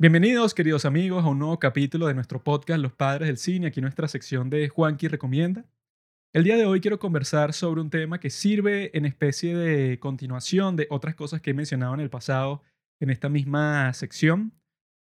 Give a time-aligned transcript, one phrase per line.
[0.00, 3.80] Bienvenidos, queridos amigos, a un nuevo capítulo de nuestro podcast Los Padres del Cine, aquí
[3.80, 5.64] nuestra sección de Juanqui Recomienda.
[6.32, 10.76] El día de hoy quiero conversar sobre un tema que sirve en especie de continuación
[10.76, 12.62] de otras cosas que he mencionado en el pasado
[13.00, 14.52] en esta misma sección.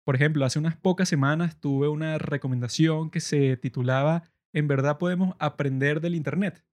[0.06, 4.22] Por ejemplo, hace unas pocas semanas tuve una recomendación que se titulaba
[4.54, 6.64] En verdad podemos aprender del Internet.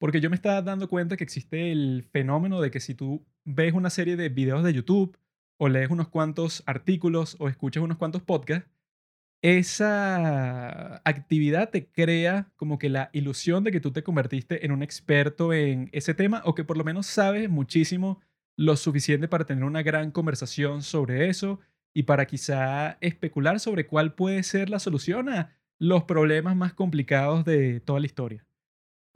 [0.00, 3.74] Porque yo me estaba dando cuenta que existe el fenómeno de que si tú ves
[3.74, 5.18] una serie de videos de YouTube,
[5.58, 8.70] o lees unos cuantos artículos o escuchas unos cuantos podcasts,
[9.42, 14.82] esa actividad te crea como que la ilusión de que tú te convertiste en un
[14.82, 18.20] experto en ese tema o que por lo menos sabes muchísimo
[18.56, 21.60] lo suficiente para tener una gran conversación sobre eso
[21.94, 27.44] y para quizá especular sobre cuál puede ser la solución a los problemas más complicados
[27.44, 28.47] de toda la historia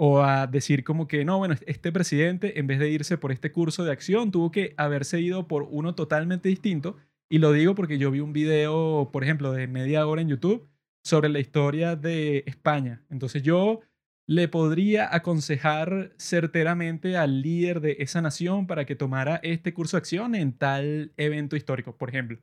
[0.04, 3.52] o a decir como que no, bueno, este presidente en vez de irse por este
[3.52, 6.96] curso de acción tuvo que haberse ido por uno totalmente distinto.
[7.30, 10.68] Y lo digo porque yo vi un video, por ejemplo, de media hora en YouTube
[11.04, 13.04] sobre la historia de España.
[13.10, 13.78] Entonces yo
[14.26, 20.00] le podría aconsejar certeramente al líder de esa nación para que tomara este curso de
[20.00, 22.40] acción en tal evento histórico, por ejemplo.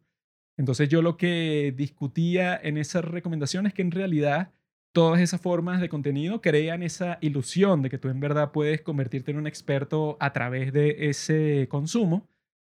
[0.57, 4.53] Entonces yo lo que discutía en esa recomendación es que en realidad
[4.99, 9.31] todas esas formas de contenido crean esa ilusión de que tú en verdad puedes convertirte
[9.31, 12.27] en un experto a través de ese consumo,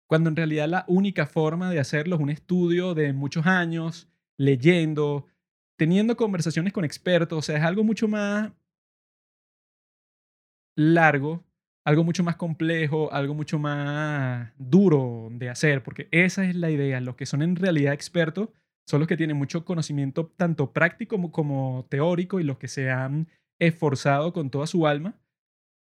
[0.10, 5.28] cuando en realidad la única forma de hacerlo es un estudio de muchos años, leyendo,
[5.78, 8.52] teniendo conversaciones con expertos, o sea, es algo mucho más
[10.76, 11.46] largo,
[11.86, 17.00] algo mucho más complejo, algo mucho más duro de hacer, porque esa es la idea,
[17.00, 18.50] los que son en realidad expertos
[18.88, 23.28] son los que tienen mucho conocimiento tanto práctico como, teórico y los que se han
[23.60, 25.20] esforzado con toda su alma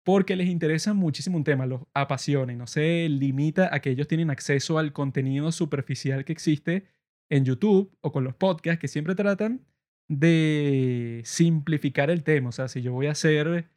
[0.05, 4.30] porque les interesa muchísimo un tema, los apasiona no se limita a que ellos tienen
[4.30, 6.86] acceso al contenido superficial que existe
[7.28, 9.66] en YouTube o con los podcasts que siempre tratan
[10.08, 12.48] de simplificar el tema.
[12.48, 13.68] O sea, si yo voy a hacer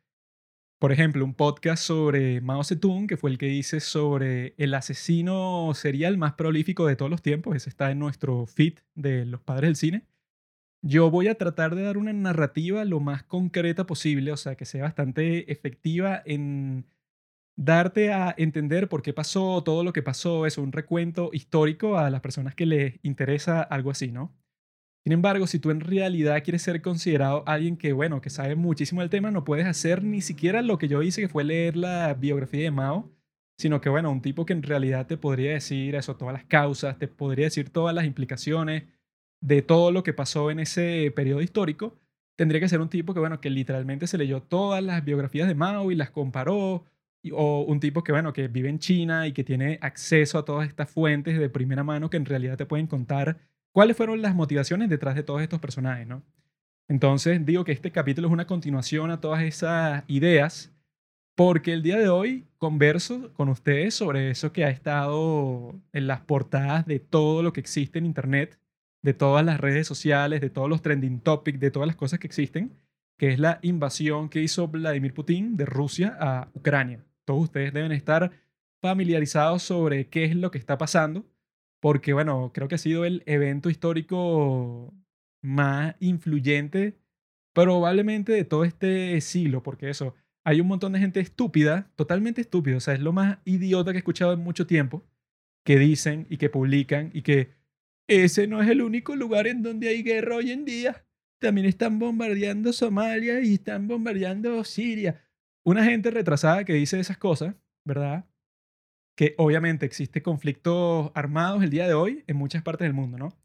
[0.82, 5.72] por ejemplo, un podcast sobre Mao Zedong, que fue el que hice sobre el asesino
[5.76, 7.56] serial más prolífico de todos los tiempos.
[7.56, 10.08] Ese está en nuestro feed de los padres del cine.
[10.82, 14.66] Yo voy a tratar de dar una narrativa lo más concreta posible, o sea, que
[14.66, 16.88] sea bastante efectiva en
[17.56, 20.48] darte a entender por qué pasó todo lo que pasó.
[20.48, 24.34] Es un recuento histórico a las personas que les interesa algo así, ¿no?
[25.04, 29.02] Sin embargo, si tú en realidad quieres ser considerado alguien que, bueno, que sabe muchísimo
[29.02, 32.14] del tema, no puedes hacer ni siquiera lo que yo hice, que fue leer la
[32.14, 33.10] biografía de Mao,
[33.58, 37.00] sino que, bueno, un tipo que en realidad te podría decir eso, todas las causas,
[37.00, 38.84] te podría decir todas las implicaciones
[39.42, 41.98] de todo lo que pasó en ese periodo histórico,
[42.36, 45.56] tendría que ser un tipo que, bueno, que literalmente se leyó todas las biografías de
[45.56, 46.86] Mao y las comparó,
[47.34, 50.68] o un tipo que, bueno, que vive en China y que tiene acceso a todas
[50.68, 53.40] estas fuentes de primera mano que en realidad te pueden contar
[53.72, 56.24] cuáles fueron las motivaciones detrás de todos estos personajes, ¿no?
[56.88, 60.74] Entonces digo que este capítulo es una continuación a todas esas ideas,
[61.36, 66.22] porque el día de hoy converso con ustedes sobre eso que ha estado en las
[66.22, 68.60] portadas de todo lo que existe en Internet,
[69.02, 72.28] de todas las redes sociales, de todos los trending topics, de todas las cosas que
[72.28, 72.74] existen,
[73.18, 77.06] que es la invasión que hizo Vladimir Putin de Rusia a Ucrania.
[77.24, 78.32] Todos ustedes deben estar
[78.82, 81.26] familiarizados sobre qué es lo que está pasando
[81.82, 84.94] porque bueno, creo que ha sido el evento histórico
[85.42, 86.98] más influyente
[87.54, 90.16] probablemente de todo este siglo, porque eso,
[90.46, 93.98] hay un montón de gente estúpida, totalmente estúpida, o sea, es lo más idiota que
[93.98, 95.04] he escuchado en mucho tiempo,
[95.66, 97.52] que dicen y que publican y que
[98.08, 101.06] ese no es el único lugar en donde hay guerra hoy en día.
[101.40, 105.22] También están bombardeando Somalia y están bombardeando Siria.
[105.64, 107.56] Una gente retrasada que dice esas cosas,
[107.86, 108.26] ¿verdad?
[109.22, 113.38] Que obviamente existe conflictos armados el día de hoy en muchas partes del mundo, ¿no?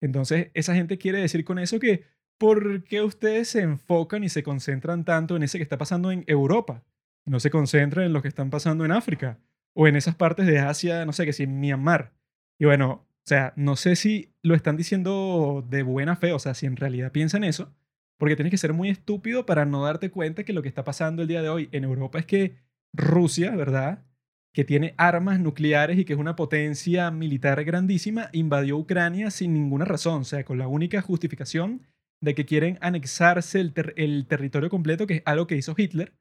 [0.00, 2.02] Entonces, esa gente quiere decir con eso que,
[2.36, 6.24] ¿por qué ustedes se enfocan y se concentran tanto en ese que está pasando en
[6.26, 6.82] Europa?
[7.26, 9.38] No se concentran en lo que están pasando en África
[9.72, 12.12] o en esas partes de Asia, no sé, que si en Myanmar.
[12.58, 16.54] Y bueno, o sea, no sé si lo están diciendo de buena fe, o sea,
[16.54, 17.72] si en realidad piensan eso,
[18.18, 21.22] porque tienes que ser muy estúpido para no darte cuenta que lo que está pasando
[21.22, 22.56] el día de hoy en Europa es que
[22.92, 24.09] Rusia, ¿verdad?
[24.52, 29.84] Que tiene armas nucleares y que es una potencia militar grandísima, invadió Ucrania sin ninguna
[29.84, 31.82] razón, o sea, con la única justificación
[32.20, 36.12] de que quieren anexarse el, territorio completo, que es algo que hizo Hitler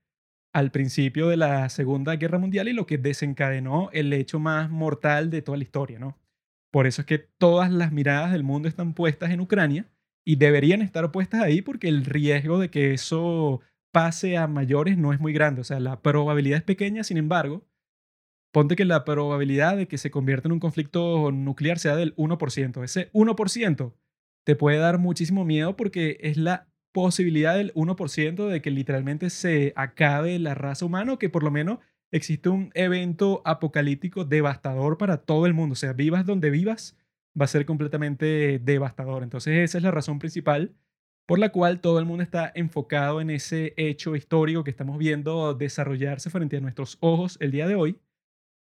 [0.54, 5.30] al principio de la Segunda Guerra Mundial y lo que desencadenó el hecho más mortal
[5.30, 6.18] de toda la historia, ¿no?
[6.72, 9.86] Por eso es que todas las miradas del mundo están puestas en Ucrania
[10.26, 13.62] y deberían estar puestas ahí porque el riesgo de que eso
[13.92, 17.66] pase a mayores no es muy grande, o sea, la probabilidad es pequeña, sin embargo,
[18.52, 22.84] ponte que la probabilidad de que se convierta en un conflicto nuclear sea del 1%.
[22.84, 23.94] Ese 1%
[24.46, 29.74] te puede dar muchísimo miedo porque es la posibilidad del 1% de que literalmente se
[29.76, 31.80] acabe la raza humana o que por lo menos
[32.12, 35.74] existe un evento apocalíptico devastador para todo el mundo.
[35.74, 36.98] O sea, vivas donde vivas,
[37.40, 39.24] va a ser completamente devastador.
[39.24, 40.74] Entonces esa es la razón principal
[41.28, 45.54] por la cual todo el mundo está enfocado en ese hecho histórico que estamos viendo
[45.54, 48.00] desarrollarse frente a nuestros ojos el día de hoy.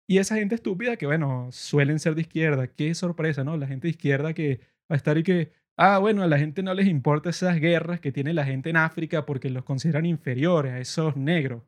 [0.07, 3.57] Y esa gente estúpida que, bueno, suelen ser de izquierda, qué sorpresa, ¿no?
[3.57, 4.59] La gente de izquierda que
[4.89, 7.99] va a estar y que, ah, bueno, a la gente no les importa esas guerras
[7.99, 11.63] que tiene la gente en África porque los consideran inferiores a esos negros.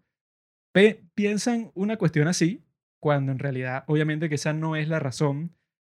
[1.16, 2.64] piensan una cuestión así,
[3.00, 5.56] cuando en realidad, obviamente que esa no es la razón,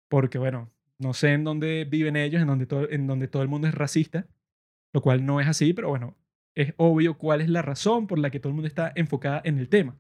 [0.09, 3.49] porque, bueno, no sé en dónde viven ellos, en donde todo, en donde todo el
[3.49, 4.27] mundo es racista,
[4.93, 6.17] lo cual no es así, pero bueno,
[6.55, 9.59] es obvio cuál es la razón por la que todo el mundo está enfocada en
[9.59, 9.97] el tema.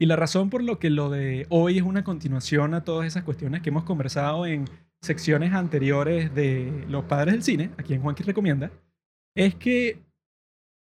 [0.00, 3.22] Y la razón por lo que lo de hoy es una continuación a todas esas
[3.22, 4.64] cuestiones que hemos conversado en
[5.02, 8.70] secciones anteriores de Los Padres del Cine, aquí en Juanqui Recomienda,
[9.36, 9.98] es que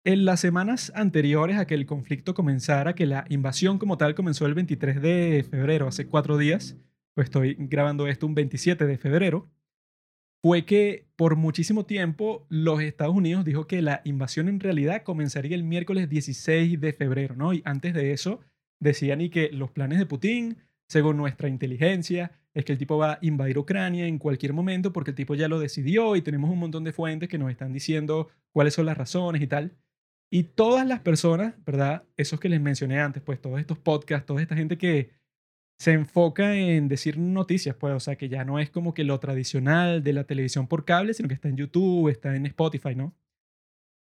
[0.04, 4.46] en las semanas anteriores a que el conflicto comenzara, que la invasión como tal comenzó
[4.46, 6.76] el 23 de febrero, hace cuatro días,
[7.14, 9.50] pues estoy grabando esto un 27 de febrero,
[10.44, 15.56] fue que por muchísimo tiempo los Estados Unidos dijo que la invasión en realidad comenzaría
[15.56, 17.52] el miércoles 16 de febrero, ¿no?
[17.52, 18.38] Y antes de eso
[18.82, 20.58] decían y que los planes de Putin,
[20.88, 25.12] según nuestra inteligencia, es que el tipo va a invadir Ucrania en cualquier momento porque
[25.12, 28.28] el tipo ya lo decidió y tenemos un montón de fuentes que nos están diciendo
[28.50, 29.76] cuáles son las razones y tal.
[30.30, 32.04] Y todas las personas, ¿verdad?
[32.16, 35.10] Esos que les mencioné antes, pues todos estos podcasts, toda esta gente que
[35.78, 39.18] se enfoca en decir noticias, pues, o sea, que ya no es como que lo
[39.20, 43.14] tradicional de la televisión por cable, sino que está en YouTube, está en Spotify, ¿no?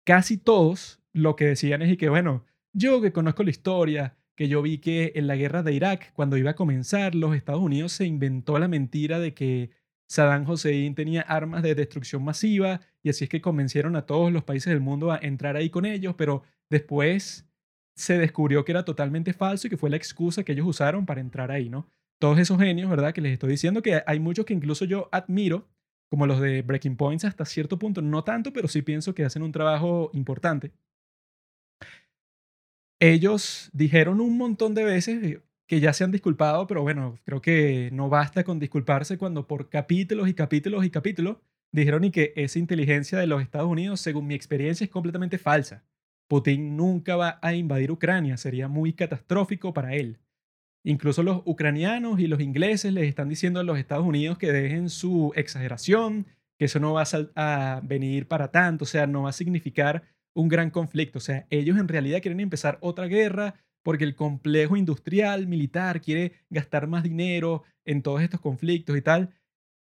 [0.05, 4.47] Casi todos lo que decían es y que, bueno, yo que conozco la historia, que
[4.47, 7.91] yo vi que en la guerra de Irak, cuando iba a comenzar, los Estados Unidos
[7.91, 9.71] se inventó la mentira de que
[10.09, 14.45] Saddam Hussein tenía armas de destrucción masiva y así es que convencieron a todos los
[14.45, 17.49] países del mundo a entrar ahí con ellos, pero después
[17.97, 21.21] se descubrió que era totalmente falso y que fue la excusa que ellos usaron para
[21.21, 21.89] entrar ahí, ¿no?
[22.21, 23.13] Todos esos genios, ¿verdad?
[23.13, 25.67] Que les estoy diciendo que hay muchos que incluso yo admiro,
[26.09, 29.43] como los de Breaking Points hasta cierto punto, no tanto, pero sí pienso que hacen
[29.43, 30.71] un trabajo importante.
[33.01, 37.91] Ellos dijeron un montón de veces que ya se han disculpado, pero bueno, creo que
[37.93, 41.37] no basta con disculparse cuando por capítulos y capítulos y capítulos
[41.71, 45.85] dijeron y que esa inteligencia de los Estados Unidos, según mi experiencia, es completamente falsa.
[46.27, 50.19] Putin nunca va a invadir Ucrania, sería muy catastrófico para él.
[50.85, 54.89] Incluso los ucranianos y los ingleses les están diciendo a los Estados Unidos que dejen
[54.89, 56.27] su exageración,
[56.59, 57.05] que eso no va
[57.35, 60.05] a, venir para tanto, o sea, no va a significar
[60.39, 61.19] un gran conflicto.
[61.19, 66.33] O sea, ellos en realidad quieren empezar otra guerra porque el complejo industrial, militar, quiere
[66.51, 69.31] gastar más dinero en todos estos conflictos y tal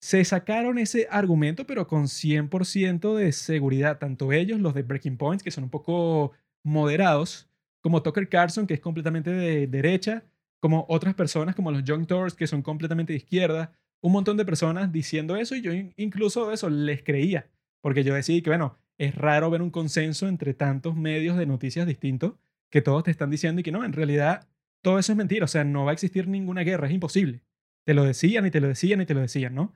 [0.01, 5.45] se sacaron ese argumento, pero con 100% de seguridad, tanto ellos, los de Breaking Points,
[5.45, 6.33] que son un poco
[6.65, 7.49] moderados,
[7.83, 10.25] como Tucker Carlson, que es completamente de derecha,
[10.59, 14.47] como otras personas como los Young Turks, que son completamente de izquierda, un montón de
[14.47, 17.51] personas diciendo eso y yo incluso eso les creía,
[17.83, 21.87] porque yo decía que, bueno, es raro ver un consenso entre tantos medios de noticias
[21.87, 22.35] distintos
[22.71, 24.47] que todos te están diciendo y que no, en realidad
[24.83, 27.41] todo eso es mentira, o sea, no va a existir ninguna guerra, es imposible.
[27.87, 29.73] Te lo decían y te lo decían y te lo decían, ¿no?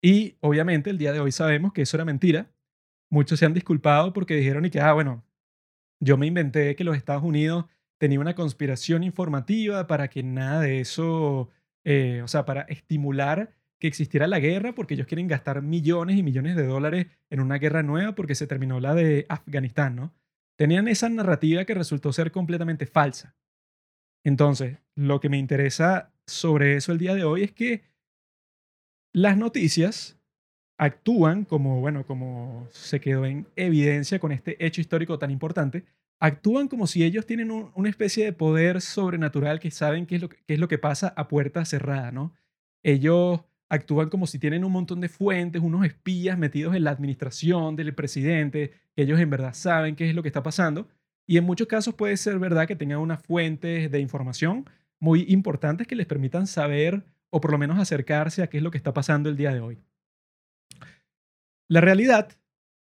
[0.00, 2.52] Y obviamente el día de hoy sabemos que eso era mentira.
[3.10, 5.24] Muchos se han disculpado porque dijeron y que, ah, bueno,
[5.98, 7.64] yo me inventé que los Estados Unidos
[7.98, 11.50] tenían una conspiración informativa para que nada de eso,
[11.82, 16.22] eh, o sea, para estimular que existiera la guerra porque ellos quieren gastar millones y
[16.22, 20.14] millones de dólares en una guerra nueva porque se terminó la de Afganistán, ¿no?
[20.56, 23.36] Tenían esa narrativa que resultó ser completamente falsa.
[24.24, 27.82] Entonces, lo que me interesa sobre eso el día de hoy es que
[29.12, 30.18] las noticias
[30.76, 35.84] actúan como, bueno, como se quedó en evidencia con este hecho histórico tan importante,
[36.20, 40.28] actúan como si ellos tienen una especie de poder sobrenatural que saben qué es, lo
[40.28, 42.34] qué es lo que pasa a puerta cerrada, ¿no?
[42.82, 47.76] Ellos actúan como si tienen un montón de fuentes, unos espías metidos en la administración
[47.76, 50.88] del presidente, que ellos en verdad saben qué es lo que está pasando.
[51.26, 55.86] Y en muchos casos puede ser verdad que tengan unas fuentes de información muy importantes
[55.86, 58.94] que les permitan saber o por lo menos acercarse a qué es lo que está
[58.94, 59.78] pasando el día de hoy.
[61.68, 62.32] La realidad,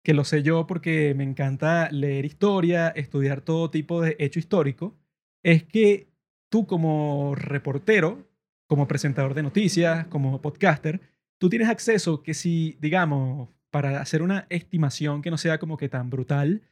[0.03, 4.99] que lo sé yo porque me encanta leer historia, estudiar todo tipo de hecho histórico,
[5.45, 6.09] es que
[6.49, 8.27] tú como reportero,
[8.75, 11.01] como presentador de noticias, como podcaster,
[11.39, 15.89] tú tienes acceso que si, digamos, para hacer una estimación que no sea como que
[15.89, 16.63] tan brutal,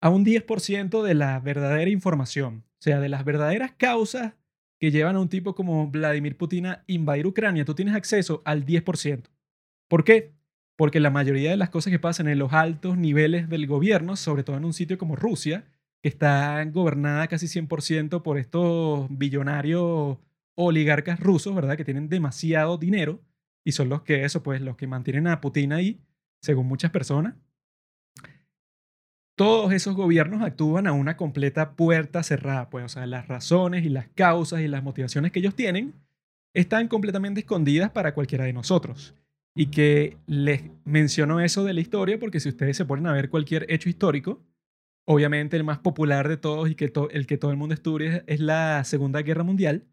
[0.00, 4.34] a un 10% de la verdadera información, o sea, de las verdaderas causas
[4.78, 8.64] que llevan a un tipo como Vladimir Putin a invadir Ucrania, tú tienes acceso al
[8.64, 9.24] 10%.
[9.88, 10.34] ¿Por qué?
[10.76, 14.44] Porque la mayoría de las cosas que pasan en los altos niveles del gobierno, sobre
[14.44, 15.64] todo en un sitio como Rusia,
[16.00, 20.18] que está gobernada casi 100% por estos billonarios
[20.54, 21.76] oligarcas rusos, ¿verdad?
[21.76, 23.20] Que tienen demasiado dinero
[23.64, 26.00] y son los que eso, pues los que mantienen a Putin ahí,
[26.40, 27.34] según muchas personas.
[29.36, 33.88] Todos esos gobiernos actúan a una completa puerta cerrada, pues, o sea, las razones y
[33.88, 35.94] las causas y las motivaciones que ellos tienen
[36.52, 39.14] están completamente escondidas para cualquiera de nosotros.
[39.56, 43.28] Y que les menciono eso de la historia porque si ustedes se ponen a ver
[43.28, 44.40] cualquier hecho histórico,
[45.04, 48.40] obviamente el más popular de todos y que el que todo el mundo estudia es
[48.40, 49.84] la Segunda Guerra Mundial,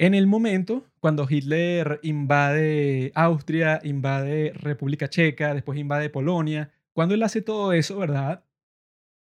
[0.00, 7.22] en el momento, cuando Hitler invade Austria, invade República Checa, después invade Polonia, cuando él
[7.22, 8.42] hace todo eso, ¿verdad?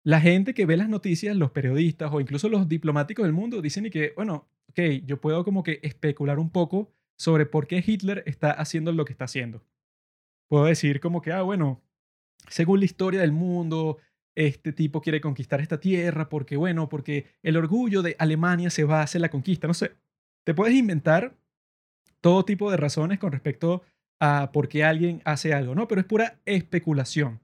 [0.06, 3.88] La gente que ve las noticias, los periodistas o incluso los diplomáticos del mundo dicen
[3.88, 8.24] y que, bueno, ok, yo puedo como que especular un poco sobre por qué Hitler
[8.26, 9.66] está haciendo lo que está haciendo.
[10.48, 11.82] Puedo decir como que, ah, bueno,
[12.48, 13.98] según la historia del mundo,
[14.36, 19.02] este tipo quiere conquistar esta tierra porque, bueno, porque el orgullo de Alemania se va
[19.02, 19.98] a hacer la conquista, no sé.
[20.46, 21.38] Te puedes inventar
[22.22, 23.84] todo tipo de razones con respecto
[24.20, 25.88] a por qué alguien hace algo, ¿no?
[25.88, 27.42] Pero es pura especulación.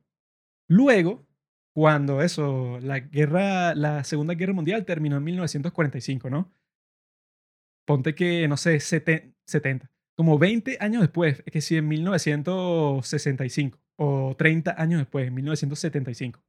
[0.68, 1.26] Luego,
[1.74, 6.52] cuando eso, la guerra, la Segunda Guerra Mundial terminó en 1945, ¿no?
[7.86, 14.36] Ponte que, no sé, 70, como 20 años después, es que sí, en 1965 o
[14.38, 16.44] 30 años después, en 1975.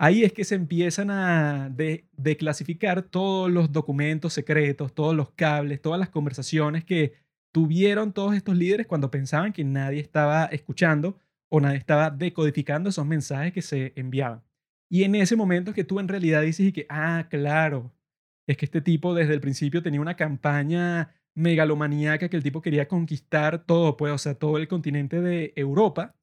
[0.00, 1.70] Ahí es que se empiezan a
[2.16, 7.14] declasificar todos los documentos secretos, todos los cables, todas las conversaciones que
[7.52, 11.18] tuvieron todos estos líderes cuando pensaban que nadie estaba escuchando
[11.50, 14.44] o nadie estaba decodificando esos mensajes que se enviaban.
[14.88, 17.92] Y en ese momento que tú en realidad dices que, ah, claro,
[18.46, 22.88] es que este tipo desde el principio tenía una campaña megalomaníaca que el tipo quería
[22.88, 26.14] conquistar todo, pues, o sea, todo el continente de Europa.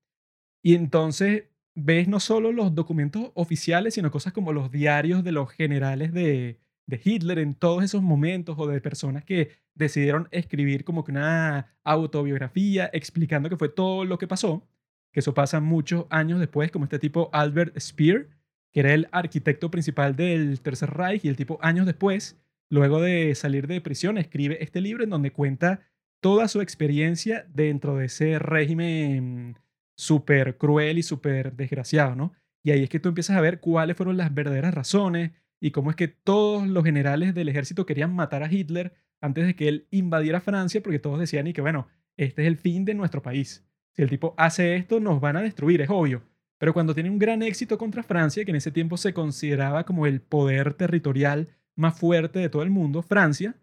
[0.63, 5.51] Y entonces ves no solo los documentos oficiales, sino cosas como los diarios de los
[5.51, 11.12] generales de, Hitler en todos esos momentos o de personas que decidieron escribir como que
[11.12, 14.67] una autobiografía explicando que fue todo lo que pasó,
[15.12, 18.29] que eso pasa muchos años después, como este tipo Albert Speer,
[18.72, 22.38] que era el arquitecto principal del Tercer Reich y el tipo años después,
[22.70, 25.82] luego de salir de prisión, escribe este libro en donde cuenta
[26.20, 29.58] toda su experiencia dentro de ese régimen
[29.96, 32.34] súper cruel y súper desgraciado, ¿no?
[32.64, 35.90] Y ahí es que tú empiezas a ver cuáles fueron las verdaderas razones y cómo
[35.90, 39.88] es que todos los generales del ejército querían matar a Hitler antes de que él
[39.92, 41.88] invadiera Francia, porque todos decían y que, bueno,
[42.18, 43.66] este es el fin de nuestro país.
[43.94, 46.24] Si el tipo hace esto, nos van a destruir, es obvio.
[46.58, 50.06] Pero cuando tiene un gran éxito contra Francia, que en ese tiempo se consideraba como
[50.06, 53.56] el poder territorial más fuerte de todo el mundo, Francia,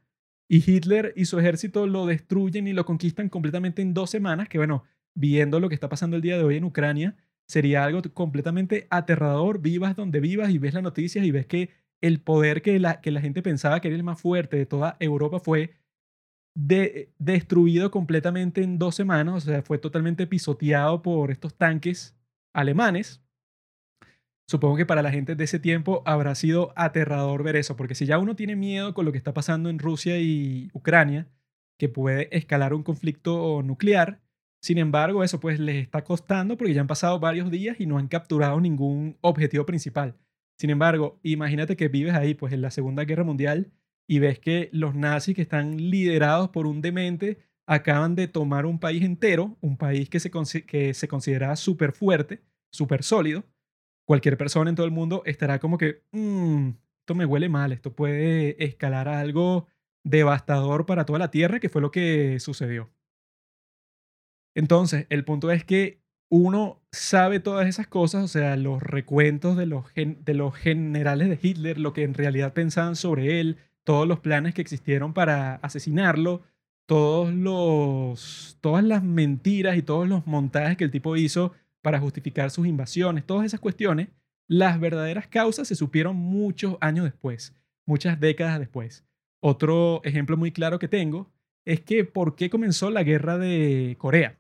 [0.49, 4.59] y Hitler y su ejército lo destruyen y lo conquistan completamente en dos semanas, que
[4.59, 7.17] bueno, viendo lo que está pasando el día de hoy en Ucrania,
[7.47, 9.61] sería algo completamente aterrador.
[9.61, 13.11] Vivas donde vivas y ves las noticias y ves que el poder que la, que
[13.11, 15.75] la gente pensaba que era el más fuerte de toda Europa fue
[16.55, 22.15] destruido completamente en dos semanas, o sea, fue totalmente pisoteado por estos tanques
[22.53, 23.23] alemanes.
[24.49, 28.05] Supongo que para la gente de ese tiempo habrá sido aterrador ver eso, porque si
[28.05, 31.27] ya uno tiene miedo con lo que está pasando en Rusia y Ucrania,
[31.79, 34.21] que puede escalar un conflicto nuclear,
[34.63, 37.99] sin embargo, eso pues les está costando porque ya han pasado varios días y no
[37.99, 40.17] han capturado ningún objetivo principal.
[40.57, 43.73] Sin embargo, imagínate que vives ahí pues en la Segunda Guerra Mundial
[44.07, 48.79] y ves que los nazis que están liderados por un demente acaban de tomar un
[48.79, 50.31] país entero, un país que se,
[50.65, 52.41] que se considera súper fuerte,
[52.71, 53.45] súper sólido.
[54.07, 57.97] Cualquier persona en todo el mundo estará como que, mmm, esto me huele mal, esto
[57.97, 59.67] puede escalar algo
[60.05, 62.91] devastador para toda la Tierra, que fue lo que sucedió.
[64.55, 69.67] Entonces, el punto es que uno sabe todas esas cosas, o sea, los recuentos de
[69.67, 74.21] los, de los generales de Hitler, lo que en realidad pensaban sobre él, todos los
[74.21, 76.43] planes que existieron para asesinarlo,
[76.87, 82.51] todos los, todas las mentiras y todos los montajes que el tipo hizo para justificar
[82.51, 84.09] sus invasiones, todas esas cuestiones,
[84.49, 87.55] las verdaderas causas se supieron muchos años después,
[87.87, 89.05] muchas décadas después.
[89.41, 91.31] Otro ejemplo muy claro que tengo
[91.65, 94.39] es que por qué comenzó la guerra de Corea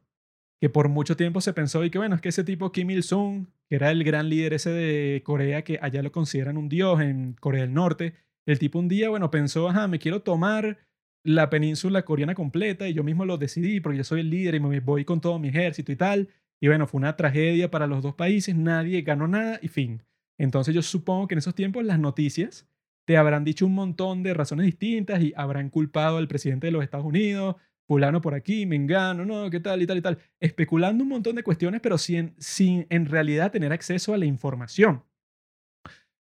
[0.62, 3.46] que por mucho tiempo se pensó y que bueno, es que ese tipo Kim Il-sung,
[3.68, 7.32] que era el gran líder ese de Corea, que allá lo consideran un dios en
[7.40, 8.14] Corea del Norte,
[8.46, 10.78] el tipo un día, bueno, pensó, ajá, me quiero tomar
[11.24, 14.60] la península coreana completa y yo mismo lo decidí porque yo soy el líder y
[14.60, 16.28] me voy con todo mi ejército y tal.
[16.60, 20.04] Y bueno, fue una tragedia para los dos países, nadie ganó nada y fin.
[20.38, 22.68] Entonces yo supongo que en esos tiempos las noticias
[23.04, 26.84] te habrán dicho un montón de razones distintas y habrán culpado al presidente de los
[26.84, 31.10] Estados Unidos, fulano por aquí, mengano, no, qué tal y tal y tal, especulando un
[31.10, 35.04] montón de cuestiones, pero sin, sin en realidad tener acceso a la información.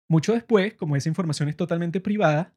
[0.09, 2.55] Mucho después, como esa información es totalmente privada,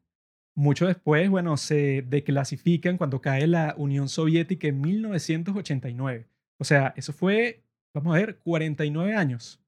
[0.54, 6.28] mucho después, bueno, se declasifican cuando cae la Unión Soviética en 1989.
[6.58, 9.62] O sea, eso fue, vamos a ver, 49 años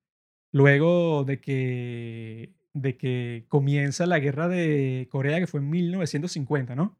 [0.52, 6.98] luego de que, de que comienza la guerra de Corea, que fue en 1950, ¿no?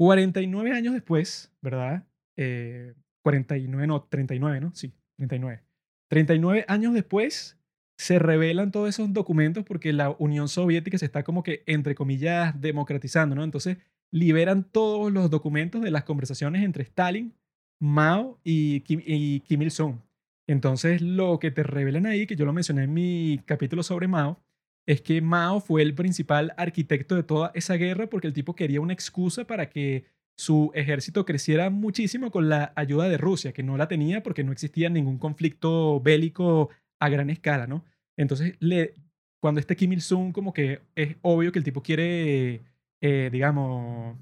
[0.00, 2.06] 49 años después, ¿verdad?
[2.34, 4.74] 49, eh, no, 39, ¿no?
[4.74, 5.62] Sí, 39.
[6.08, 7.58] 39 años después
[7.98, 12.58] se revelan todos esos documentos porque la Unión Soviética se está como que, entre comillas,
[12.58, 13.44] democratizando, ¿no?
[13.44, 13.76] Entonces
[14.10, 17.34] liberan todos los documentos de las conversaciones entre Stalin,
[17.78, 19.98] Mao y Kim Il-sung.
[20.46, 24.40] Entonces lo que te revelan ahí, que yo lo mencioné en mi capítulo sobre Mao,
[24.86, 28.80] es que Mao fue el principal arquitecto de toda esa guerra porque el tipo quería
[28.80, 30.04] una excusa para que
[30.36, 34.52] su ejército creciera muchísimo con la ayuda de Rusia, que no la tenía porque no
[34.52, 37.84] existía ningún conflicto bélico a gran escala, ¿no?
[38.16, 38.94] Entonces, le,
[39.40, 42.62] cuando este Kim Il-sung, como que es obvio que el tipo quiere,
[43.02, 44.16] eh, digamos,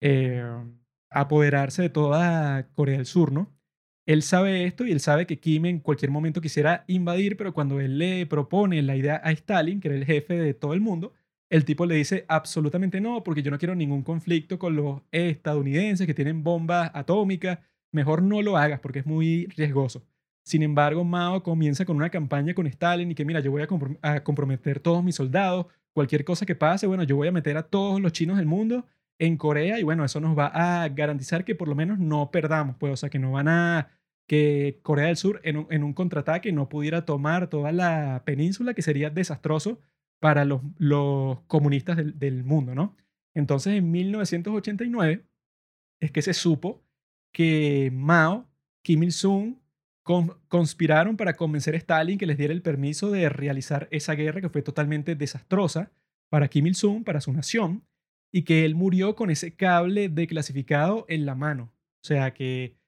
[0.00, 0.42] eh,
[1.10, 3.52] apoderarse de toda Corea del Sur, ¿no?
[4.10, 7.78] Él sabe esto y él sabe que Kim en cualquier momento quisiera invadir, pero cuando
[7.78, 11.12] él le propone la idea a Stalin, que era el jefe de todo el mundo,
[11.48, 16.08] el tipo le dice absolutamente no, porque yo no quiero ningún conflicto con los estadounidenses
[16.08, 17.60] que tienen bombas atómicas,
[17.92, 20.02] mejor no lo hagas porque es muy riesgoso.
[20.42, 23.68] Sin embargo, Mao comienza con una campaña con Stalin y que mira, yo voy a,
[24.02, 27.62] a comprometer todos mis soldados, cualquier cosa que pase, bueno, yo voy a meter a
[27.62, 28.86] todos los chinos del mundo
[29.20, 32.74] en Corea y bueno, eso nos va a garantizar que por lo menos no perdamos,
[32.76, 33.99] pues, o sea, que no van a
[34.30, 39.10] que Corea del Sur en un, contraataque no pudiera tomar toda la península, que sería
[39.10, 39.80] desastroso
[40.20, 40.60] para los,
[41.48, 42.96] comunistas del, mundo, ¿no?
[43.34, 45.26] Entonces, en 1989
[45.98, 46.80] es que se supo
[47.32, 48.48] que Mao,
[48.84, 49.56] Kim Il-sung,
[50.46, 54.48] conspiraron para convencer a Stalin que les diera el permiso de realizar esa guerra que
[54.48, 55.90] fue totalmente desastrosa
[56.28, 57.84] para Kim Il-sung, para su nación,
[58.30, 61.72] y que él murió con ese cable declasificado en la mano.
[62.04, 62.79] O sea que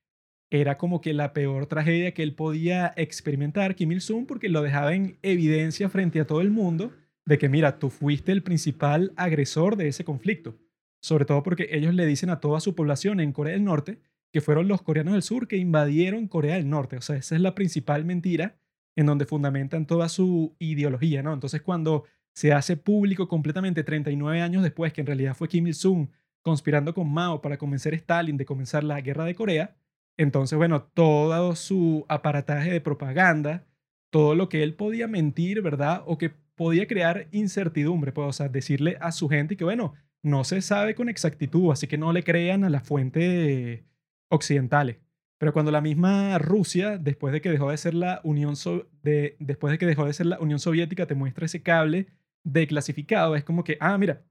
[0.60, 4.94] era como que la peor tragedia que él podía experimentar, Kim Il-sung, porque lo dejaba
[4.94, 6.92] en evidencia frente a todo el mundo
[7.24, 10.58] de que, mira, tú fuiste el principal agresor de ese conflicto.
[11.00, 13.98] Sobre todo porque ellos le dicen a toda su población en Corea del Norte
[14.32, 16.96] que fueron los coreanos del sur que invadieron Corea del Norte.
[16.96, 18.56] O sea, esa es la principal mentira
[18.96, 21.32] en donde fundamentan toda su ideología, ¿no?
[21.32, 26.08] Entonces, cuando se hace público completamente 39 años después que en realidad fue Kim Il-sung
[26.40, 29.76] conspirando con Mao para convencer a Stalin de comenzar la guerra de Corea,
[30.22, 33.64] entonces, bueno, todo su aparataje de propaganda,
[34.10, 36.02] todo lo que él podía mentir, ¿verdad?
[36.06, 40.44] O que podía crear incertidumbre, pues, o sea, decirle a su gente que, bueno, no
[40.44, 43.82] se sabe con exactitud, así que no le crean a las fuentes
[44.28, 44.98] occidentales.
[45.38, 48.54] Pero cuando la misma Rusia, después de que dejó de ser la Unión,
[49.02, 52.06] de, después de que dejó de ser la Unión Soviética, te muestra ese cable
[52.44, 54.22] declasificado, es como que, ah, mira,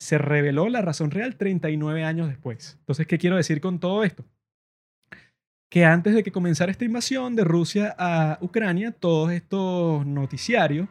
[0.00, 2.76] se reveló la razón real 39 años después.
[2.80, 4.24] Entonces, ¿qué quiero decir con todo esto?
[5.72, 10.86] Que antes de que comenzara esta invasión de Rusia a Ucrania, todos estos noticiarios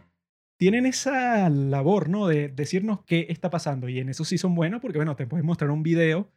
[0.57, 2.25] tienen esa labor, ¿no?
[2.25, 3.89] De decirnos qué está pasando.
[3.89, 6.31] Y en eso sí son buenos porque, bueno, te pueden mostrar un video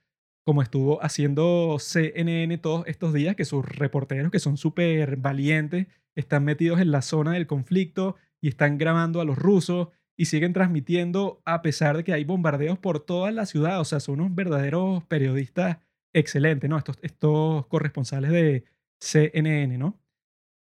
[0.45, 6.45] como estuvo haciendo CNN todos estos días, que sus reporteros, que son súper valientes, están
[6.45, 11.41] metidos en la zona del conflicto y están grabando a los rusos y siguen transmitiendo
[11.47, 13.81] a pesar de que hay bombardeos por toda la ciudad.
[13.81, 15.79] O sea, son unos verdaderos periodistas
[16.15, 16.79] excelente, ¿no?
[16.79, 18.65] Estos, estos corresponsales de
[18.99, 20.01] CNN, ¿no?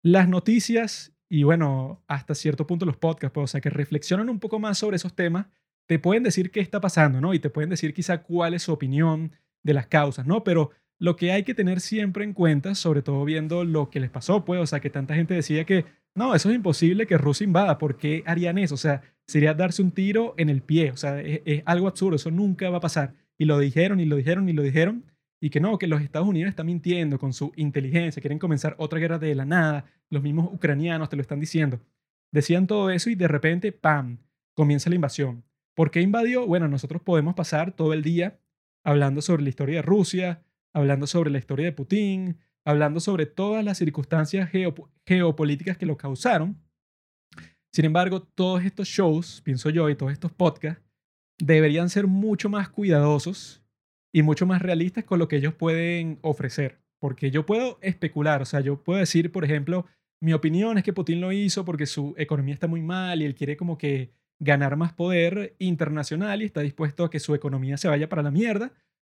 [0.02, 4.40] Las noticias y bueno, hasta cierto punto los podcasts, pues, o sea, que reflexionan un
[4.40, 5.46] poco más sobre esos temas,
[5.86, 7.32] te pueden decir qué está pasando, ¿no?
[7.34, 10.42] Y te pueden decir quizá cuál es su opinión de las causas, ¿no?
[10.42, 14.10] Pero lo que hay que tener siempre en cuenta, sobre todo viendo lo que les
[14.10, 15.84] pasó, pues, o sea, que tanta gente decía que,
[16.16, 18.74] no, eso es imposible que Rusia invada, ¿por qué harían eso?
[18.74, 22.32] O sea, sería darse un tiro en el pie, o sea, es algo absurdo, eso
[22.32, 23.14] nunca va a pasar.
[23.38, 25.04] Y lo dijeron y lo dijeron y lo dijeron,
[25.40, 28.98] y que no, que los Estados Unidos están mintiendo con su inteligencia, quieren comenzar otra
[28.98, 31.80] guerra de la nada, los mismos ucranianos te lo están diciendo.
[32.30, 34.18] Decían todo eso y de repente, ¡pam!,
[34.54, 35.42] comienza la invasión.
[35.74, 36.46] ¿Por qué invadió?
[36.46, 38.38] Bueno, nosotros podemos pasar todo el día
[38.84, 43.64] hablando sobre la historia de Rusia, hablando sobre la historia de Putin, hablando sobre todas
[43.64, 44.50] las circunstancias
[45.06, 46.60] geopolíticas que lo causaron.
[47.72, 50.82] Sin embargo, todos estos shows, pienso yo, y todos estos podcasts,
[51.38, 53.62] deberían ser mucho más cuidadosos
[54.12, 56.80] y mucho más realistas con lo que ellos pueden ofrecer.
[57.00, 59.86] Porque yo puedo especular, o sea, yo puedo decir, por ejemplo,
[60.20, 63.34] mi opinión es que Putin lo hizo porque su economía está muy mal y él
[63.34, 67.88] quiere como que ganar más poder internacional y está dispuesto a que su economía se
[67.88, 68.72] vaya para la mierda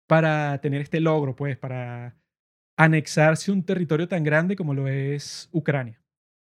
[0.07, 2.15] para tener este logro, pues, para
[2.77, 6.01] anexarse un territorio tan grande como lo es Ucrania.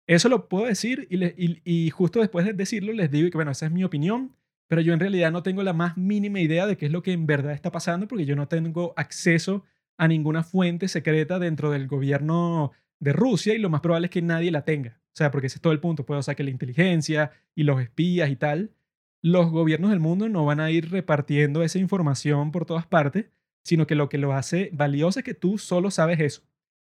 [0.08, 3.68] Eso lo puedo decir y, y, justo después de decirlo les digo que, bueno, esa
[3.68, 4.36] es mi opinión,
[4.72, 7.12] pero yo en realidad no tengo la más mínima idea de qué es lo que
[7.12, 9.66] en verdad está pasando porque yo no tengo acceso
[9.98, 14.22] a ninguna fuente secreta dentro del gobierno de Rusia y lo más probable es que
[14.22, 15.02] nadie la tenga.
[15.08, 16.06] O sea, porque ese es todo el punto.
[16.06, 18.72] Puedo, o sea, que la inteligencia y los espías y tal,
[19.22, 23.26] los gobiernos del mundo no van a ir repartiendo esa información por todas partes,
[23.66, 26.44] sino que lo que lo hace valioso es que tú solo sabes eso.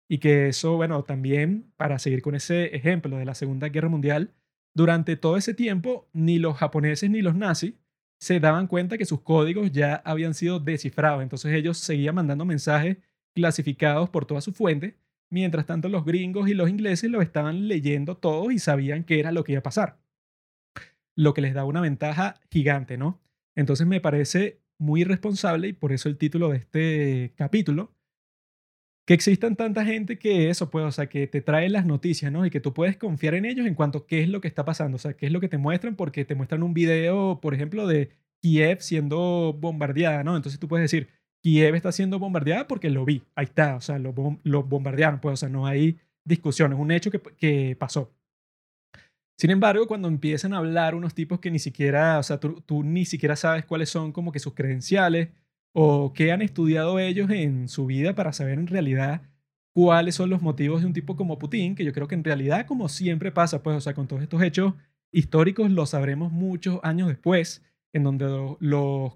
[0.10, 4.34] Y que eso, bueno, también, para seguir con ese ejemplo de la Segunda Guerra Mundial,
[4.74, 7.74] durante todo ese tiempo, ni los japoneses ni los nazis
[8.20, 11.24] se daban cuenta que sus códigos ya habían sido descifrados.
[11.24, 12.98] Entonces ellos seguían mandando mensajes
[13.34, 14.96] clasificados por todas sus fuentes
[15.32, 19.32] Mientras tanto, los gringos y los ingleses lo estaban leyendo todos y sabían qué era
[19.32, 20.00] lo que iba a pasar.
[21.16, 23.22] Lo que les da una ventaja gigante, ¿no?
[23.56, 27.94] Entonces me parece muy irresponsable y por eso el título de este capítulo,
[29.10, 32.46] que existan tanta gente que eso puede, o sea, que te trae las noticias, ¿no?
[32.46, 34.66] Y que tú puedes confiar en ellos en cuanto a qué es lo que está
[34.66, 37.56] pasando, o sea, qué es lo que te muestran, porque te muestran un video, por
[37.56, 40.36] ejemplo, de Kiev siendo bombardeada, ¿no?
[40.36, 41.10] Entonces tú puedes decir,
[41.42, 45.38] Kiev está siendo bombardeada porque lo vi, ahí está, o sea, lo, bombardearon, pues, o
[45.38, 48.14] sea, no hay discusión, es un hecho que, que, pasó.
[49.40, 52.84] Sin embargo, cuando empiezan a hablar unos tipos que ni siquiera, o sea, tú, tú,
[52.84, 55.30] ni siquiera sabes cuáles son como que sus credenciales
[55.74, 59.22] o qué han estudiado ellos en su vida para saber en realidad
[59.74, 62.66] cuáles son los motivos de un tipo como Putin, que yo creo que en realidad,
[62.66, 64.74] como siempre pasa, pues, o sea, con todos estos hechos
[65.12, 68.26] históricos, lo sabremos muchos años después, en donde
[68.60, 69.14] los,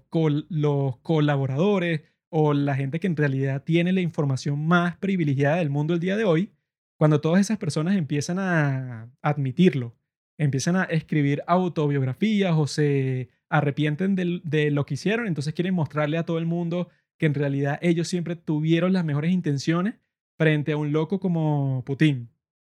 [1.02, 6.00] colaboradores o la gente que en realidad tiene la información más privilegiada del mundo el
[6.00, 6.50] día de hoy,
[6.98, 9.96] cuando todas esas personas empiezan a admitirlo,
[10.38, 16.24] empiezan a escribir autobiografías o se arrepienten de, lo que hicieron, entonces quieren mostrarle a
[16.24, 19.94] todo el mundo que en realidad ellos siempre tuvieron las mejores intenciones
[20.36, 22.28] frente a un loco como Putin,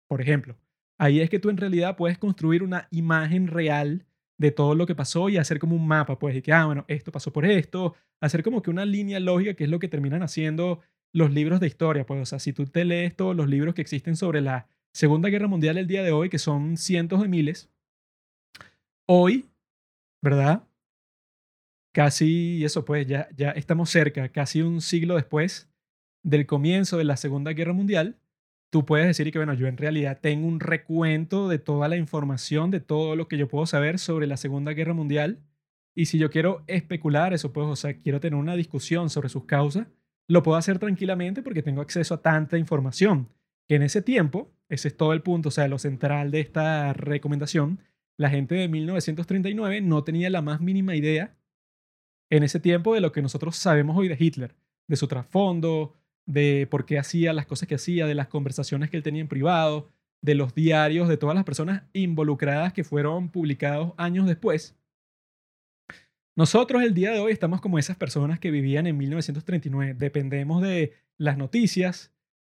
[0.07, 0.57] por ejemplo.
[0.99, 4.05] Ahí es que tú en realidad puedes construir una imagen real
[4.39, 6.85] de todo lo que pasó y hacer como un mapa, pues, y que, ah, bueno,
[6.89, 10.23] esto pasó por esto, hacer como que una línea lógica, que es lo que terminan
[10.23, 10.81] haciendo
[11.13, 13.83] los libros de historia, pues, o sea, si tú te lees todos los libros que
[13.83, 17.71] existen sobre la Segunda Guerra Mundial el día de hoy, que son cientos de miles,
[19.07, 19.48] hoy,
[20.23, 20.69] ¿verdad?
[21.93, 25.71] Casi, eso pues, ya, ya estamos cerca, casi un siglo después
[26.23, 28.19] del comienzo de la Segunda Guerra Mundial,
[28.71, 32.71] tú puedes decir que, bueno, yo en realidad tengo un recuento de toda la información,
[32.71, 35.41] de todo lo que yo puedo saber sobre la Segunda Guerra Mundial.
[35.95, 39.45] Y si yo quiero especular eso, pues, o sea, quiero tener una discusión sobre sus
[39.45, 39.89] causas,
[40.29, 43.29] lo puedo hacer tranquilamente porque tengo acceso a tanta información.
[43.67, 46.93] Que en ese tiempo, ese es todo el punto, o sea, lo central de esta
[46.93, 47.81] recomendación,
[48.19, 51.37] la gente de 1939 no tenía la más mínima idea
[52.31, 54.55] en ese tiempo de lo que nosotros sabemos hoy de Hitler,
[54.89, 55.95] de su trasfondo,
[56.27, 59.29] de por qué hacía las cosas que hacía, de las conversaciones que él tenía en
[59.29, 59.89] privado,
[60.21, 64.77] de los diarios de todas las personas involucradas que fueron publicados años después.
[66.37, 69.95] Nosotros el día de hoy estamos como esas personas que vivían en 1939.
[69.95, 72.13] Dependemos de las noticias,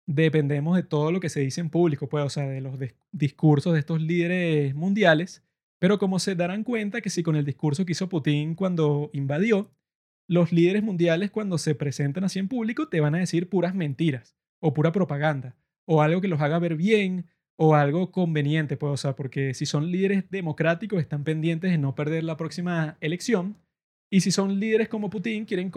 [0.07, 2.79] dependemos de todo lo que se dice en público, pues, o sea, de los
[3.13, 5.43] discursos de estos líderes mundiales.
[5.83, 9.75] Pero como se darán cuenta que si con el discurso que hizo Putin cuando invadió,
[10.29, 14.37] los líderes mundiales cuando se presentan así en público te van a decir puras mentiras
[14.61, 18.97] o pura propaganda o algo que los haga ver bien o algo conveniente, pues, o
[18.97, 23.57] sea, porque si son líderes democráticos están pendientes de no perder la próxima elección
[24.09, 25.73] y si son líderes como Putin quieren,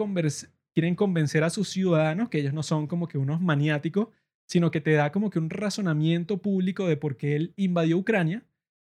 [0.72, 4.10] quieren convencer a sus ciudadanos que ellos no son como que unos maniáticos,
[4.46, 8.44] sino que te da como que un razonamiento público de por qué él invadió Ucrania.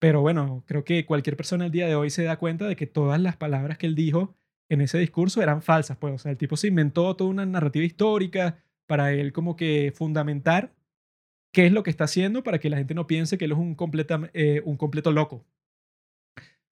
[0.00, 2.86] Pero bueno, creo que cualquier persona el día de hoy se da cuenta de que
[2.86, 4.34] todas las palabras que él dijo
[4.70, 7.84] en ese discurso eran falsas, pues, o sea, el tipo se inventó toda una narrativa
[7.84, 10.72] histórica para él como que fundamentar
[11.52, 13.58] qué es lo que está haciendo para que la gente no piense que él es
[13.58, 15.44] un, completa, eh, un completo loco.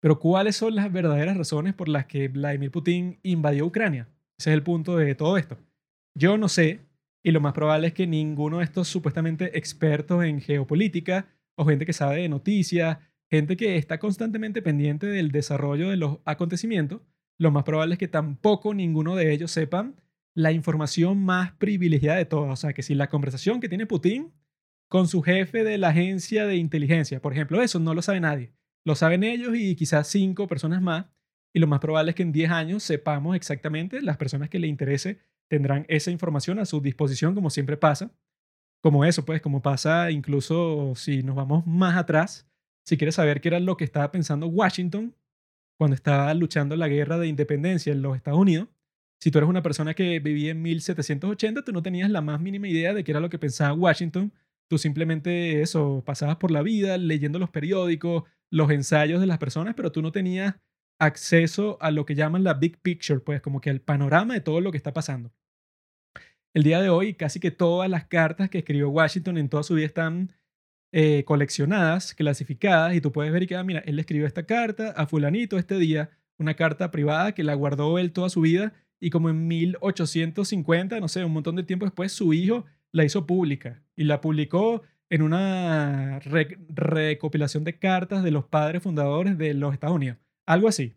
[0.01, 4.07] Pero ¿cuáles son las verdaderas razones por las que Vladimir Putin invadió Ucrania?
[4.39, 5.57] Ese es el punto de todo esto.
[6.15, 6.81] Yo no sé,
[7.23, 11.87] y lo más probable es que ninguno de estos supuestamente expertos en geopolítica o gente
[11.87, 12.99] que sabe de noticias,
[13.31, 17.03] gente que está constantemente pendiente del desarrollo de los acontecimientos,
[17.39, 19.97] lo más probable es que tampoco ninguno de ellos sepan
[20.35, 22.53] la información más privilegiada de todas.
[22.53, 24.33] O sea, que si la conversación que tiene Putin
[24.89, 28.53] con su jefe de la agencia de inteligencia, por ejemplo, eso no lo sabe nadie.
[28.85, 31.07] Lo saben ellos y quizás cinco personas más.
[31.55, 34.67] Y lo más probable es que en 10 años sepamos exactamente, las personas que le
[34.67, 38.13] interese tendrán esa información a su disposición, como siempre pasa.
[38.83, 42.49] Como eso, pues, como pasa incluso si nos vamos más atrás,
[42.85, 45.15] si quieres saber qué era lo que estaba pensando Washington
[45.77, 48.69] cuando estaba luchando la guerra de independencia en los Estados Unidos,
[49.21, 52.69] si tú eres una persona que vivía en 1780, tú no tenías la más mínima
[52.69, 54.33] idea de qué era lo que pensaba Washington.
[54.69, 59.75] Tú simplemente eso, pasabas por la vida leyendo los periódicos, los ensayos de las personas,
[59.75, 60.57] pero tú no tenías
[60.99, 64.61] acceso a lo que llaman la big picture, pues como que al panorama de todo
[64.61, 65.33] lo que está pasando.
[66.53, 69.75] El día de hoy, casi que todas las cartas que escribió Washington en toda su
[69.75, 70.33] vida están
[70.97, 74.47] eh, coleccionadas, clasificadas, y tú puedes ver y que, ah, mira, él le escribió esta
[74.47, 78.75] carta a fulanito este día, una carta privada que la guardó él toda su vida,
[79.01, 83.27] y como en 1850, no sé, un montón de tiempo después, su hijo la hizo
[83.27, 89.73] pública y la publicó en una recopilación de cartas de los padres fundadores de los
[89.73, 90.19] Estados Unidos.
[90.47, 90.95] Algo así.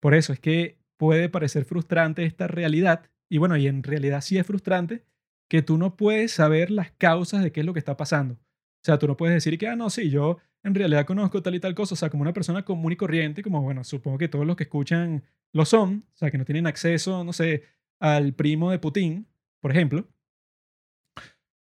[0.00, 4.38] Por eso es que puede parecer frustrante esta realidad, y bueno, y en realidad sí
[4.38, 5.04] es frustrante,
[5.50, 8.38] que tú no puedes saber las causas de qué es lo que está pasando.
[8.82, 11.54] O sea, tú no puedes decir que, ah, no, sí, yo en realidad conozco tal
[11.54, 14.28] y tal cosa, o sea, como una persona común y corriente, como, bueno, supongo que
[14.28, 17.64] todos los que escuchan lo son, o sea, que no tienen acceso, no sé,
[17.98, 19.26] al primo de Putin,
[19.60, 20.06] por ejemplo.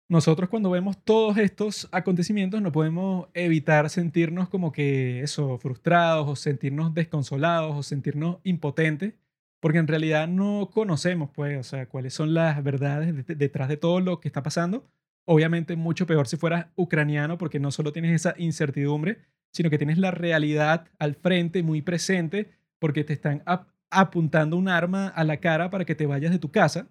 [0.08, 6.36] Nosotros cuando vemos todos estos acontecimientos no podemos evitar sentirnos como que eso, frustrados o
[6.36, 9.14] sentirnos desconsolados o sentirnos impotentes,
[9.58, 14.00] porque en realidad no conocemos, pues, o sea, cuáles son las verdades detrás de todo
[14.00, 14.86] lo que está pasando
[15.24, 19.18] Obviamente mucho peor si fueras ucraniano porque no solo tienes esa incertidumbre,
[19.52, 23.42] sino que tienes la realidad al frente, muy presente, porque te están
[23.90, 26.88] apuntando un arma a la cara para que te vayas de tu casa,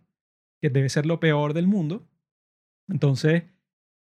[0.61, 2.07] que debe ser lo peor del mundo.
[2.87, 3.43] Entonces,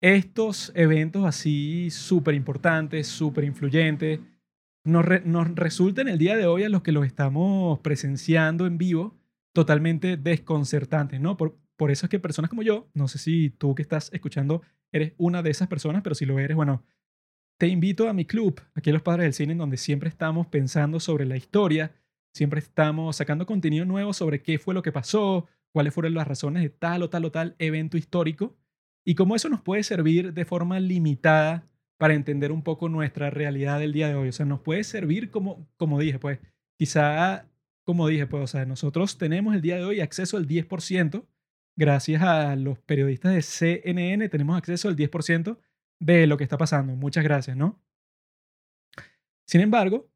[0.02, 4.20] estos eventos así súper importantes, súper influyentes,
[4.84, 9.18] nos, nos resultan el día de hoy a los que los estamos presenciando en vivo
[9.54, 11.38] totalmente desconcertantes, ¿no?
[11.38, 14.62] Por, por eso es que personas como yo, no sé si tú que estás escuchando
[14.92, 16.84] eres una de esas personas, pero si lo eres, bueno,
[17.58, 20.48] te invito a mi club, aquí en Los Padres del Cine, en donde siempre estamos
[20.48, 21.96] pensando sobre la historia,
[22.34, 26.64] siempre estamos sacando contenido nuevo sobre qué fue lo que pasó, cuáles fueron las razones
[26.64, 28.58] de tal o tal o tal evento histórico,
[29.06, 31.66] y cómo eso nos puede servir de forma limitada
[31.98, 34.28] para entender un poco nuestra realidad del día de hoy.
[34.28, 36.40] O sea, nos puede servir como, como dije, pues
[36.78, 37.48] quizá,
[37.86, 41.26] como dije, pues, o sea, nosotros tenemos el día de hoy acceso al 10%
[41.80, 45.58] gracias a los periodistas de CNN tenemos acceso al 10%
[46.00, 46.94] de lo que está pasando.
[46.96, 47.82] Muchas gracias, ¿no?
[49.48, 50.12] Sin embargo,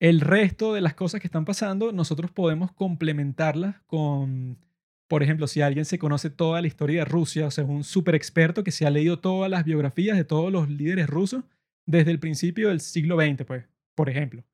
[0.00, 4.58] el resto de las cosas que están pasando, nosotros podemos complementarlas con,
[5.06, 8.14] por ejemplo, si alguien se conoce toda la historia de Rusia, o sea, un super
[8.14, 11.44] experto que se ha leído todas las biografías de todos los líderes rusos
[11.84, 14.44] desde el principio del siglo XX, pues, por ejemplo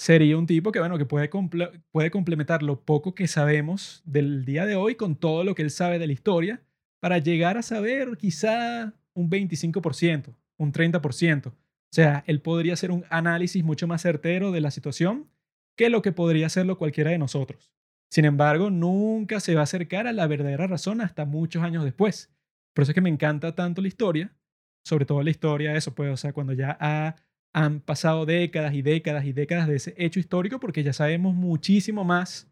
[0.00, 1.28] sería un tipo que, bueno, que puede,
[1.90, 5.70] puede complementar lo poco que sabemos del día de hoy con todo lo que él
[5.70, 6.62] sabe de la historia
[7.00, 11.48] para llegar a saber quizá un 25%, un 30%.
[11.48, 11.54] O
[11.92, 15.28] sea, él podría hacer un análisis mucho más certero de la situación
[15.76, 17.70] que lo que podría hacerlo cualquiera de nosotros.
[18.10, 22.32] Sin embargo, nunca se va a acercar a la verdadera razón hasta muchos años después.
[22.72, 24.34] Por eso es que me encanta tanto la historia,
[24.82, 27.16] sobre todo la historia, eso pues, o sea, cuando ya ha
[27.52, 32.04] han pasado décadas y décadas y décadas de ese hecho histórico porque ya sabemos muchísimo
[32.04, 32.48] más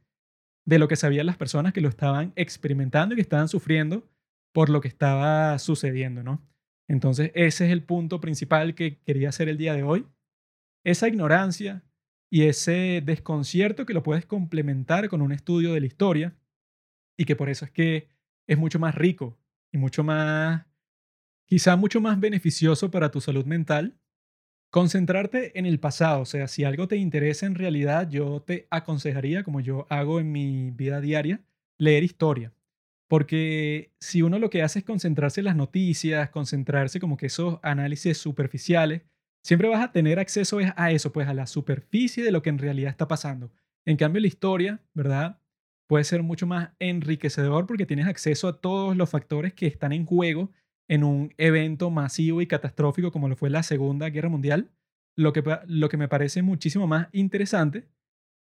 [0.66, 4.08] de lo que sabían las personas que lo estaban experimentando y que estaban sufriendo
[4.52, 6.42] por lo que estaba sucediendo, ¿no?
[6.88, 10.06] Entonces, ese es el punto principal que quería hacer el día de hoy.
[10.84, 11.84] Esa ignorancia
[12.30, 16.36] y ese desconcierto que lo puedes complementar con un estudio de la historia
[17.16, 18.08] y que por eso es que
[18.46, 19.38] es mucho más rico
[19.72, 20.66] y mucho más,
[21.46, 23.97] quizá mucho más beneficioso para tu salud mental
[24.70, 29.42] Concentrarte en el pasado, o sea, si algo te interesa en realidad, yo te aconsejaría,
[29.42, 31.40] como yo hago en mi vida diaria,
[31.78, 32.52] leer historia.
[33.08, 37.58] Porque si uno lo que hace es concentrarse en las noticias, concentrarse como que esos
[37.62, 39.02] análisis superficiales,
[39.42, 42.58] siempre vas a tener acceso a eso, pues a la superficie de lo que en
[42.58, 43.50] realidad está pasando.
[43.86, 45.40] En cambio, la historia, ¿verdad?
[45.86, 50.04] Puede ser mucho más enriquecedor porque tienes acceso a todos los factores que están en
[50.04, 50.52] juego
[50.88, 54.70] en un evento masivo y catastrófico como lo fue la Segunda Guerra Mundial,
[55.16, 57.88] lo que, lo que me parece muchísimo más interesante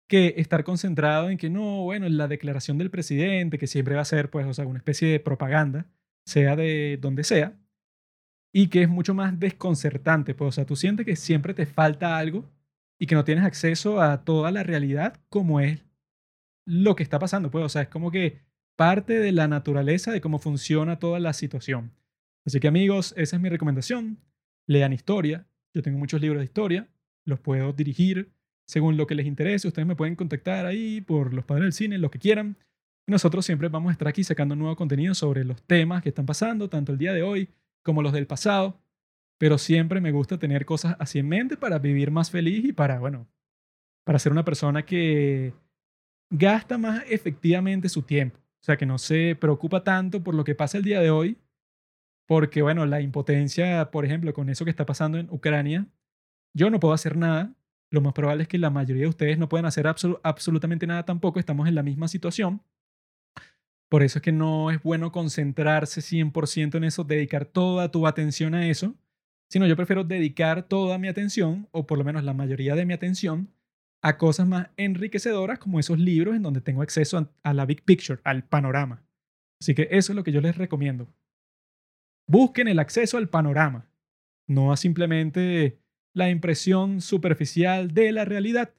[0.07, 4.01] que estar concentrado en que no, bueno, en la declaración del presidente, que siempre va
[4.01, 5.85] a ser, pues, o sea, una especie de propaganda,
[6.25, 7.57] sea de donde sea,
[8.53, 12.17] y que es mucho más desconcertante, pues, o sea, tú sientes que siempre te falta
[12.17, 12.49] algo
[12.99, 15.85] y que no tienes acceso a toda la realidad como es
[16.65, 18.39] lo que está pasando, pues, o sea, es como que
[18.75, 21.91] parte de la naturaleza de cómo funciona toda la situación.
[22.47, 24.19] Así que amigos, esa es mi recomendación.
[24.67, 25.45] Lean historia.
[25.73, 26.87] Yo tengo muchos libros de historia.
[27.25, 28.31] Los puedo dirigir
[28.65, 29.67] según lo que les interese.
[29.67, 32.57] Ustedes me pueden contactar ahí por los padres del cine, lo que quieran.
[33.05, 36.69] nosotros siempre vamos a estar aquí sacando nuevo contenido sobre los temas que están pasando,
[36.69, 37.49] tanto el día de hoy
[37.83, 38.79] como los del pasado.
[39.37, 42.99] Pero siempre me gusta tener cosas así en mente para vivir más feliz y para,
[42.99, 43.27] bueno,
[44.05, 45.53] para ser una persona que
[46.29, 48.39] gasta más efectivamente su tiempo.
[48.39, 51.37] O sea, que no se preocupa tanto por lo que pasa el día de hoy,
[52.27, 55.87] porque, bueno, la impotencia, por ejemplo, con eso que está pasando en Ucrania,
[56.53, 57.55] yo no puedo hacer nada.
[57.89, 61.39] Lo más probable es que la mayoría de ustedes no puedan hacer absolutamente nada tampoco.
[61.39, 62.61] Estamos en la misma situación.
[63.89, 68.53] Por eso es que no es bueno concentrarse 100% en eso, dedicar toda tu atención
[68.53, 68.95] a eso,
[69.49, 72.93] sino yo prefiero dedicar toda mi atención, o por lo menos la mayoría de mi
[72.93, 73.49] atención,
[74.01, 78.19] a cosas más enriquecedoras como esos libros en donde tengo acceso a, la big picture,
[78.25, 79.05] al panorama.
[79.61, 81.07] Así que eso es lo que yo les recomiendo.
[82.27, 83.87] Busquen el acceso al panorama,
[84.47, 85.79] no a simplemente
[86.13, 88.73] la impresión superficial de la realidad.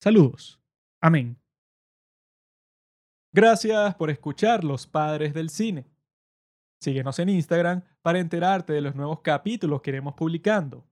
[0.00, 0.60] Saludos.
[1.00, 1.36] Amén.
[3.34, 5.86] Gracias por escuchar Los Padres del Cine.
[6.80, 10.86] Síguenos en Instagram para enterarte de los nuevos capítulos que iremos publicando.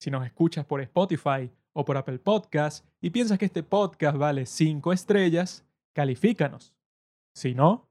[0.00, 4.46] Si nos escuchas por Spotify o por Apple Podcast y piensas que este podcast vale
[4.46, 6.74] 5 estrellas, califícanos.
[7.34, 7.88] Si no,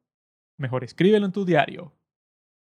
[0.58, 1.94] mejor escríbelo en tu diario.